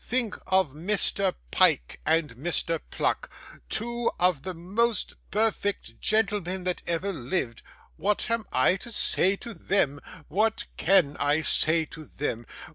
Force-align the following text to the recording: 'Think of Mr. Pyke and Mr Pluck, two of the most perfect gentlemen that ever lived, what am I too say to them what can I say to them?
'Think 0.03 0.35
of 0.47 0.73
Mr. 0.73 1.35
Pyke 1.51 2.01
and 2.07 2.35
Mr 2.35 2.79
Pluck, 2.89 3.29
two 3.69 4.09
of 4.19 4.41
the 4.41 4.55
most 4.55 5.13
perfect 5.29 5.99
gentlemen 6.01 6.63
that 6.63 6.81
ever 6.87 7.13
lived, 7.13 7.61
what 7.97 8.31
am 8.31 8.45
I 8.51 8.77
too 8.77 8.89
say 8.89 9.35
to 9.35 9.53
them 9.53 10.01
what 10.27 10.65
can 10.75 11.17
I 11.17 11.41
say 11.41 11.85
to 11.85 12.03
them? 12.03 12.47